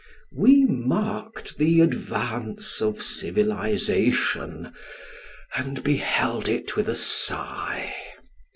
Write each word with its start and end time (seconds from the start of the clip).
We 0.35 0.65
marked 0.65 1.59
tho 1.59 1.83
advance 1.83 2.81
of 2.81 3.03
civilisation, 3.03 4.73
and 5.55 5.83
beheld 5.83 6.49
it 6.49 6.75
with 6.75 6.89
a 6.89 6.95
sigh. 6.95 7.93